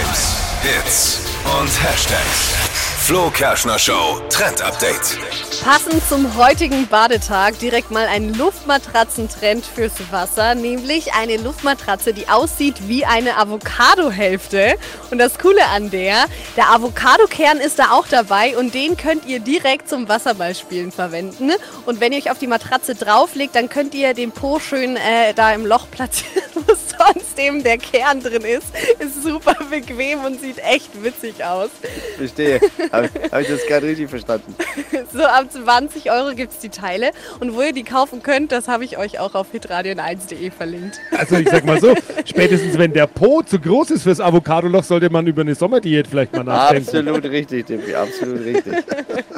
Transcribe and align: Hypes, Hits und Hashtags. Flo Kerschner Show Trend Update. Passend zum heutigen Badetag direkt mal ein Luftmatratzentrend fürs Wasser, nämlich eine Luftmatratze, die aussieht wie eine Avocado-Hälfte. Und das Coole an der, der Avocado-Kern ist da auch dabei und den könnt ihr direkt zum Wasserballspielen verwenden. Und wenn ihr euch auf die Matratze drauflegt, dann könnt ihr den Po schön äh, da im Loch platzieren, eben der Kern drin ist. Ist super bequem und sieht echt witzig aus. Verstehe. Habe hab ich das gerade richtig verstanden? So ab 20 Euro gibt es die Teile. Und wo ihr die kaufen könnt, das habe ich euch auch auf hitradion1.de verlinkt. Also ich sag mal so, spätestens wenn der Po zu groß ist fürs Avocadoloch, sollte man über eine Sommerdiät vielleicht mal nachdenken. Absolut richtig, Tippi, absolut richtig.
Hypes, 0.00 0.36
Hits 0.62 1.20
und 1.60 1.68
Hashtags. 1.84 2.54
Flo 3.10 3.28
Kerschner 3.30 3.78
Show 3.78 4.20
Trend 4.30 4.62
Update. 4.62 5.18
Passend 5.64 6.02
zum 6.08 6.36
heutigen 6.36 6.86
Badetag 6.86 7.58
direkt 7.58 7.90
mal 7.90 8.06
ein 8.06 8.32
Luftmatratzentrend 8.34 9.66
fürs 9.66 9.92
Wasser, 10.10 10.54
nämlich 10.54 11.12
eine 11.12 11.36
Luftmatratze, 11.36 12.14
die 12.14 12.28
aussieht 12.28 12.88
wie 12.88 13.04
eine 13.04 13.36
Avocado-Hälfte. 13.36 14.76
Und 15.10 15.18
das 15.18 15.38
Coole 15.38 15.66
an 15.66 15.90
der, 15.90 16.26
der 16.56 16.70
Avocado-Kern 16.70 17.58
ist 17.58 17.78
da 17.78 17.90
auch 17.90 18.06
dabei 18.06 18.56
und 18.56 18.72
den 18.74 18.96
könnt 18.96 19.26
ihr 19.26 19.40
direkt 19.40 19.88
zum 19.88 20.08
Wasserballspielen 20.08 20.92
verwenden. 20.92 21.50
Und 21.84 22.00
wenn 22.00 22.12
ihr 22.12 22.18
euch 22.18 22.30
auf 22.30 22.38
die 22.38 22.46
Matratze 22.46 22.94
drauflegt, 22.94 23.54
dann 23.54 23.68
könnt 23.68 23.94
ihr 23.94 24.14
den 24.14 24.32
Po 24.32 24.60
schön 24.60 24.96
äh, 24.96 25.34
da 25.34 25.52
im 25.52 25.66
Loch 25.66 25.86
platzieren, 25.90 26.44
eben 27.40 27.62
der 27.62 27.78
Kern 27.78 28.20
drin 28.22 28.42
ist. 28.42 28.68
Ist 28.98 29.22
super 29.22 29.56
bequem 29.70 30.24
und 30.24 30.40
sieht 30.40 30.58
echt 30.58 31.02
witzig 31.02 31.44
aus. 31.44 31.70
Verstehe. 32.16 32.60
Habe 32.92 33.10
hab 33.30 33.40
ich 33.40 33.48
das 33.48 33.66
gerade 33.66 33.86
richtig 33.86 34.10
verstanden? 34.10 34.54
So 35.12 35.24
ab 35.24 35.46
20 35.50 36.12
Euro 36.12 36.36
gibt 36.36 36.52
es 36.52 36.58
die 36.60 36.68
Teile. 36.68 37.10
Und 37.40 37.56
wo 37.56 37.62
ihr 37.62 37.72
die 37.72 37.82
kaufen 37.82 38.22
könnt, 38.22 38.52
das 38.52 38.68
habe 38.68 38.84
ich 38.84 38.96
euch 38.96 39.18
auch 39.18 39.34
auf 39.34 39.48
hitradion1.de 39.52 40.52
verlinkt. 40.52 41.00
Also 41.10 41.36
ich 41.36 41.48
sag 41.48 41.64
mal 41.64 41.80
so, 41.80 41.94
spätestens 42.24 42.78
wenn 42.78 42.92
der 42.92 43.08
Po 43.08 43.42
zu 43.42 43.58
groß 43.58 43.90
ist 43.90 44.04
fürs 44.04 44.20
Avocadoloch, 44.20 44.84
sollte 44.84 45.10
man 45.10 45.26
über 45.26 45.42
eine 45.42 45.56
Sommerdiät 45.56 46.06
vielleicht 46.06 46.32
mal 46.32 46.44
nachdenken. 46.44 46.88
Absolut 46.88 47.24
richtig, 47.24 47.66
Tippi, 47.66 47.94
absolut 47.94 48.44
richtig. 48.44 48.72